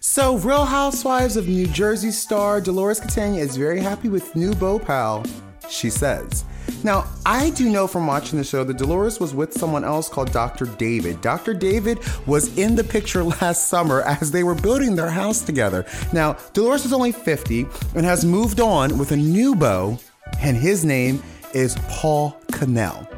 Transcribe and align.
So, 0.00 0.36
Real 0.38 0.64
Housewives 0.64 1.36
of 1.36 1.48
New 1.48 1.66
Jersey 1.66 2.12
star 2.12 2.60
Dolores 2.60 3.00
Catania 3.00 3.42
is 3.42 3.56
very 3.56 3.80
happy 3.80 4.08
with 4.08 4.36
new 4.36 4.54
beau 4.54 4.78
Paul, 4.78 5.24
she 5.68 5.90
says. 5.90 6.44
Now, 6.84 7.06
I 7.26 7.50
do 7.50 7.68
know 7.68 7.88
from 7.88 8.06
watching 8.06 8.38
the 8.38 8.44
show 8.44 8.62
that 8.62 8.76
Dolores 8.76 9.18
was 9.18 9.34
with 9.34 9.52
someone 9.52 9.82
else 9.84 10.08
called 10.08 10.30
Dr. 10.30 10.66
David. 10.66 11.20
Dr. 11.20 11.52
David 11.52 11.98
was 12.28 12.56
in 12.56 12.76
the 12.76 12.84
picture 12.84 13.24
last 13.40 13.66
summer 13.68 14.02
as 14.02 14.30
they 14.30 14.44
were 14.44 14.54
building 14.54 14.94
their 14.94 15.10
house 15.10 15.40
together. 15.40 15.84
Now, 16.12 16.34
Dolores 16.52 16.84
is 16.84 16.92
only 16.92 17.10
50 17.10 17.66
and 17.96 18.04
has 18.04 18.24
moved 18.24 18.60
on 18.60 18.98
with 18.98 19.10
a 19.10 19.16
new 19.16 19.56
beau, 19.56 19.98
and 20.40 20.56
his 20.56 20.84
name 20.84 21.20
is 21.54 21.76
Paul 21.88 22.36
Connell. 22.52 23.08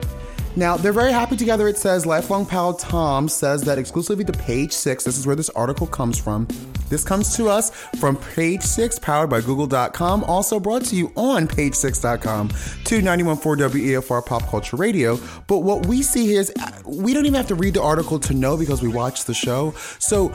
Now, 0.56 0.76
they're 0.76 0.92
very 0.92 1.12
happy 1.12 1.36
together, 1.36 1.68
it 1.68 1.78
says. 1.78 2.06
Lifelong 2.06 2.44
pal 2.44 2.74
Tom 2.74 3.28
says 3.28 3.62
that 3.62 3.78
exclusively 3.78 4.24
to 4.24 4.32
page 4.32 4.72
six. 4.72 5.04
This 5.04 5.16
is 5.16 5.26
where 5.26 5.36
this 5.36 5.50
article 5.50 5.86
comes 5.86 6.18
from. 6.18 6.48
This 6.90 7.04
comes 7.04 7.36
to 7.36 7.48
us 7.48 7.70
from 8.00 8.16
page 8.16 8.62
six, 8.62 8.98
powered 8.98 9.30
by 9.30 9.40
Google.com, 9.40 10.24
also 10.24 10.58
brought 10.58 10.84
to 10.86 10.96
you 10.96 11.12
on 11.16 11.46
page 11.46 11.74
six.com 11.74 12.48
to 12.84 13.00
914 13.00 13.70
WEFR 13.70 14.26
Pop 14.26 14.42
Culture 14.48 14.76
Radio. 14.76 15.18
But 15.46 15.58
what 15.58 15.86
we 15.86 16.02
see 16.02 16.26
here 16.26 16.40
is 16.40 16.52
uh, 16.60 16.72
we 16.84 17.14
don't 17.14 17.26
even 17.26 17.36
have 17.36 17.46
to 17.46 17.54
read 17.54 17.74
the 17.74 17.82
article 17.82 18.18
to 18.18 18.34
know 18.34 18.56
because 18.56 18.82
we 18.82 18.88
watch 18.88 19.24
the 19.24 19.34
show. 19.34 19.72
So 20.00 20.34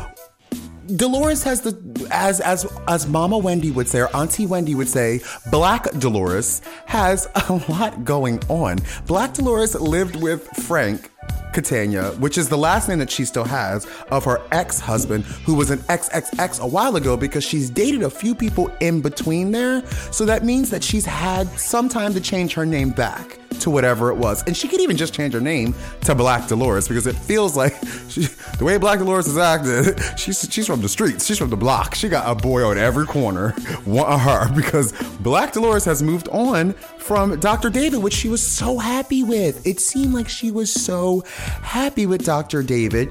Dolores 0.96 1.44
has 1.44 1.62
the 1.62 2.08
as 2.12 2.40
as 2.42 2.66
as 2.88 3.08
Mama 3.08 3.38
Wendy 3.38 3.72
would 3.72 3.88
say 3.88 4.00
or 4.02 4.16
Auntie 4.16 4.46
Wendy 4.46 4.76
would 4.76 4.88
say, 4.88 5.22
Black 5.50 5.90
Dolores 6.00 6.62
has 6.86 7.28
a 7.50 7.54
lot 7.70 8.04
going 8.04 8.40
on. 8.50 8.80
Black 9.08 9.34
Dolores 9.34 9.76
lived 9.76 10.16
with 10.16 10.48
Frank 10.66 11.10
Catania, 11.54 12.12
which 12.20 12.38
is 12.38 12.50
the 12.50 12.58
last 12.58 12.90
name 12.90 13.00
that 13.00 13.10
she 13.10 13.26
still 13.26 13.46
has 13.46 13.88
of 14.12 14.26
her 14.26 14.42
ex-husband, 14.52 15.24
who 15.24 15.56
was 15.56 15.70
an 15.70 15.80
XXX 15.80 16.60
a 16.60 16.68
while 16.68 16.98
ago 16.98 17.16
because 17.16 17.44
she's 17.44 17.70
dated 17.70 18.04
a 18.04 18.10
few 18.10 18.36
people 18.36 18.70
in 18.82 19.02
between 19.02 19.52
there. 19.52 19.86
So 20.12 20.26
that 20.26 20.44
means 20.44 20.70
that 20.70 20.84
she's 20.84 21.06
had 21.06 21.48
some 21.58 21.88
time 21.90 22.14
to 22.14 22.20
change 22.20 22.54
her 22.54 22.66
name 22.66 22.92
back 22.92 23.40
to 23.62 23.70
whatever 23.70 24.10
it 24.10 24.16
was. 24.16 24.44
And 24.44 24.56
she 24.56 24.68
could 24.68 24.82
even 24.82 24.98
just 24.98 25.14
change 25.14 25.34
her 25.34 25.42
name 25.42 25.74
to 26.02 26.16
Black 26.16 26.48
Dolores 26.48 26.88
because 26.88 27.08
it 27.08 27.16
feels 27.16 27.56
like 27.56 27.74
she, 28.10 28.28
the 28.58 28.66
way 28.66 28.78
Black 28.78 29.00
Dolores 29.00 29.28
is 29.28 29.38
acted, 29.38 30.00
she's 30.20 30.48
she's 30.52 30.68
from 30.68 30.82
the 30.82 30.90
streets, 30.90 31.26
she's 31.26 31.38
from 31.38 31.50
the 31.50 31.58
block. 31.58 31.96
She 31.96 32.10
got 32.10 32.30
a 32.30 32.36
boy 32.36 32.64
on 32.64 32.78
every 32.78 33.06
corner, 33.06 33.54
want 33.86 34.22
her 34.22 34.54
because 34.54 34.92
Black 35.20 35.54
Dolores 35.54 35.86
has 35.86 36.02
moved 36.04 36.28
on 36.30 36.74
from 37.00 37.40
Dr. 37.40 37.70
David, 37.70 38.02
which 38.02 38.14
she 38.14 38.30
was 38.30 38.42
so 38.42 38.78
happy 38.78 39.24
with. 39.24 39.66
It 39.66 39.80
seemed 39.80 40.14
like 40.14 40.28
she 40.30 40.52
was 40.52 40.72
so 40.72 41.24
happy 41.62 42.06
with 42.06 42.26
Dr. 42.26 42.64
David 42.64 43.10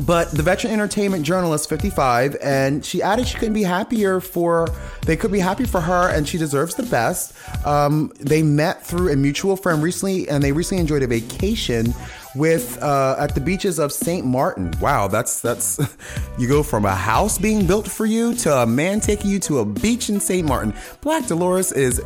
but 0.00 0.30
the 0.30 0.42
veteran 0.42 0.72
entertainment 0.72 1.24
journalist 1.24 1.68
55 1.68 2.36
and 2.42 2.84
she 2.84 3.02
added 3.02 3.26
she 3.26 3.38
couldn't 3.38 3.54
be 3.54 3.62
happier 3.62 4.20
for 4.20 4.68
they 5.02 5.16
could 5.16 5.32
be 5.32 5.38
happy 5.38 5.64
for 5.64 5.80
her 5.80 6.10
and 6.10 6.28
she 6.28 6.38
deserves 6.38 6.74
the 6.74 6.82
best. 6.84 7.32
Um, 7.66 8.12
they 8.18 8.42
met 8.42 8.84
through 8.84 9.12
a 9.12 9.16
mutual 9.16 9.56
friend 9.56 9.82
recently 9.82 10.28
and 10.28 10.42
they 10.42 10.52
recently 10.52 10.80
enjoyed 10.80 11.02
a 11.02 11.06
vacation 11.06 11.94
with 12.36 12.82
uh, 12.82 13.16
at 13.18 13.34
the 13.34 13.40
beaches 13.40 13.78
of 13.78 13.92
St. 13.92 14.24
Martin. 14.24 14.72
Wow, 14.80 15.08
that's 15.08 15.40
that's 15.40 15.80
you 16.38 16.48
go 16.48 16.62
from 16.62 16.84
a 16.84 16.94
house 16.94 17.38
being 17.38 17.66
built 17.66 17.88
for 17.88 18.06
you 18.06 18.34
to 18.36 18.52
a 18.52 18.66
man 18.66 19.00
taking 19.00 19.30
you 19.30 19.38
to 19.40 19.60
a 19.60 19.64
beach 19.64 20.08
in 20.08 20.20
St. 20.20 20.46
Martin. 20.46 20.74
Black 21.00 21.26
Dolores 21.26 21.72
is 21.72 22.00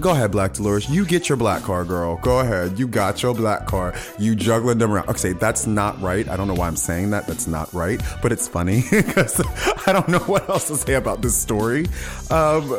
go 0.00 0.10
ahead, 0.10 0.30
Black 0.30 0.54
Dolores. 0.54 0.88
You 0.88 1.04
get 1.04 1.28
your 1.28 1.36
black 1.36 1.62
car, 1.62 1.84
girl. 1.84 2.16
Go 2.18 2.40
ahead. 2.40 2.78
You 2.78 2.86
got 2.86 3.22
your 3.22 3.34
black 3.34 3.66
car. 3.66 3.94
You 4.18 4.34
juggling 4.34 4.78
them 4.78 4.92
around. 4.92 5.08
Okay, 5.08 5.32
that's 5.32 5.66
not 5.66 6.00
right. 6.00 6.28
I 6.28 6.36
don't 6.36 6.48
know 6.48 6.54
why 6.54 6.68
I'm 6.68 6.76
saying 6.76 7.10
that. 7.10 7.26
That's 7.26 7.46
not 7.46 7.72
right, 7.72 8.00
but 8.22 8.32
it's 8.32 8.48
funny 8.48 8.84
because 8.90 9.40
I 9.86 9.92
don't 9.92 10.08
know 10.08 10.20
what 10.20 10.48
else 10.48 10.68
to 10.68 10.76
say 10.76 10.94
about 10.94 11.22
this 11.22 11.36
story. 11.36 11.86
Um, 12.30 12.72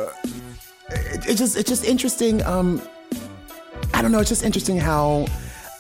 it, 0.89 1.29
it 1.29 1.35
just 1.35 1.57
it's 1.57 1.69
just 1.69 1.85
interesting. 1.85 2.43
Um, 2.43 2.81
I 3.93 4.02
don't 4.02 4.11
know. 4.11 4.19
It's 4.19 4.30
just 4.30 4.43
interesting 4.43 4.77
how 4.77 5.27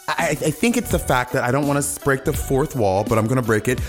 I, 0.07 0.29
I 0.29 0.35
think 0.35 0.77
it's 0.77 0.91
the 0.91 0.99
fact 0.99 1.33
that 1.33 1.43
I 1.43 1.51
don't 1.51 1.67
want 1.67 1.83
to 1.83 1.99
break 2.01 2.25
the 2.25 2.33
fourth 2.33 2.75
wall, 2.75 3.03
but 3.03 3.17
I'm 3.17 3.25
going 3.25 3.37
to 3.37 3.45
break 3.45 3.67
it. 3.67 3.79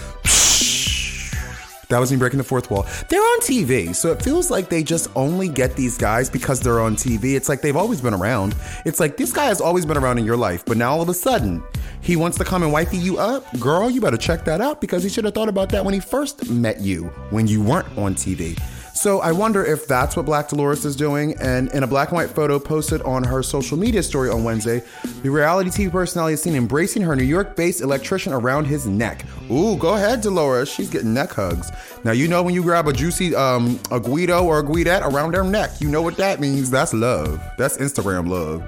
That 1.89 1.99
was 1.99 2.11
me 2.11 2.17
breaking 2.17 2.39
the 2.39 2.45
fourth 2.45 2.71
wall. 2.71 2.87
They're 3.09 3.21
on 3.21 3.41
TV, 3.41 3.95
so 3.95 4.11
it 4.11 4.23
feels 4.23 4.51
like 4.51 4.69
they 4.69 4.83
just 4.83 5.09
only 5.15 5.49
get 5.49 5.77
these 5.77 5.99
guys 5.99 6.31
because 6.31 6.61
they're 6.61 6.81
on 6.81 6.97
TV. 6.97 7.35
It's 7.37 7.49
like 7.49 7.61
they've 7.61 7.77
always 7.77 8.01
been 8.01 8.15
around. 8.15 8.55
It's 8.85 9.01
like 9.01 9.17
this 9.17 9.33
guy 9.33 9.45
has 9.45 9.61
always 9.61 9.85
been 9.85 9.97
around 9.97 10.19
in 10.19 10.25
your 10.25 10.37
life, 10.37 10.65
but 10.65 10.77
now 10.77 10.93
all 10.93 11.03
of 11.03 11.09
a 11.09 11.15
sudden 11.15 11.63
he 12.01 12.17
wants 12.17 12.39
to 12.39 12.45
come 12.45 12.63
and 12.63 12.73
wifey 12.73 12.97
you 12.97 13.19
up. 13.19 13.45
Girl, 13.61 13.91
you 13.91 14.01
better 14.01 14.17
check 14.17 14.45
that 14.45 14.61
out 14.61 14.81
because 14.81 15.03
he 15.03 15.09
should 15.09 15.25
have 15.25 15.35
thought 15.35 15.49
about 15.49 15.69
that 15.71 15.85
when 15.85 15.95
he 15.95 16.01
first 16.01 16.51
met 16.51 16.81
you 16.81 17.05
when 17.31 17.47
you 17.47 17.63
weren't 17.63 17.87
on 17.99 18.15
TV. 18.15 18.59
So 18.94 19.21
I 19.21 19.32
wonder 19.32 19.65
if 19.65 19.88
that's 19.88 20.16
what 20.16 20.25
Black 20.25 20.49
Dolores 20.49 20.84
is 20.84 20.94
doing. 20.94 21.37
And 21.41 21.71
in 21.72 21.82
a 21.82 21.87
black 21.87 22.09
and 22.09 22.16
white 22.16 22.31
photo 22.31 22.60
posted 22.60 23.03
on 23.03 23.25
her 23.25 23.43
social 23.43 23.77
media 23.77 24.03
story 24.05 24.31
on 24.31 24.44
Wednesday, 24.44 24.82
the 25.22 25.31
reality 25.31 25.69
TV 25.69 25.91
personality 25.91 26.34
is 26.34 26.43
seen 26.43 26.55
embracing 26.55 27.03
her 27.03 27.16
New 27.16 27.25
York 27.25 27.56
based 27.56 27.81
electrician 27.81 28.32
around 28.32 28.66
his 28.66 28.87
neck. 28.87 29.25
Ooh, 29.50 29.77
go 29.77 29.94
ahead, 29.94 30.21
Dolores. 30.21 30.69
She's 30.69 30.88
getting 30.88 31.12
neck 31.12 31.32
hugs. 31.32 31.72
Now, 32.05 32.12
you 32.12 32.28
know 32.28 32.43
when 32.44 32.55
you 32.55 32.62
grab 32.62 32.87
a 32.87 32.93
juicy 32.93 33.34
um, 33.34 33.81
a 33.91 33.99
Guido 33.99 34.44
or 34.44 34.60
a 34.60 34.62
Guidette 34.62 35.03
around 35.03 35.32
their 35.32 35.44
neck, 35.44 35.81
you 35.81 35.88
know 35.91 36.00
what 36.00 36.16
that 36.19 36.38
means. 36.38 36.71
That's 36.71 36.94
love. 36.94 37.43
That's 37.59 37.76
Instagram 37.78 38.28
love. 38.28 38.62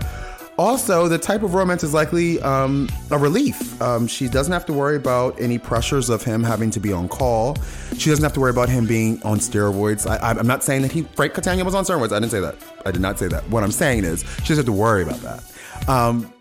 Also, 0.59 1.07
the 1.07 1.19
type 1.19 1.43
of 1.43 1.53
romance 1.55 1.85
is 1.85 1.93
likely 1.93 2.41
um, 2.41 2.89
a 3.11 3.19
relief. 3.19 3.81
Um, 3.83 4.07
she 4.07 4.27
doesn't 4.27 4.53
have 4.53 4.65
to 4.67 4.73
worry 4.73 4.97
about 4.97 5.39
any 5.39 5.59
pressures 5.59 6.09
of 6.09 6.23
him 6.23 6.43
having 6.43 6.71
to 6.71 6.81
be 6.81 6.93
on 6.93 7.09
call. 7.09 7.57
She 7.99 8.09
doesn't 8.09 8.23
have 8.23 8.33
to 8.35 8.41
worry 8.41 8.51
about 8.51 8.71
him 8.71 8.87
being 8.87 9.23
on 9.23 9.39
steroids. 9.39 10.09
I, 10.09 10.39
am 10.39 10.47
not 10.47 10.65
saying 10.65 10.83
that 10.83 10.93
he 10.93 11.03
Frank 11.03 11.35
Catania 11.35 11.65
was 11.65 11.75
on 11.75 11.85
steroids. 11.85 12.13
I 12.13 12.21
didn't 12.21 12.31
say 12.31 12.41
that. 12.41 12.57
I 12.87 12.91
did 12.91 13.03
not 13.03 13.19
say 13.19 13.29
that. 13.29 13.49
What 13.51 13.65
I'm 13.65 13.73
saying 13.73 14.05
is 14.05 14.21
she 14.21 14.49
doesn't 14.49 14.57
have 14.57 14.65
to 14.67 14.73
worry 14.73 15.03
about 15.03 15.21
that. 15.21 15.89
Um, 15.89 16.33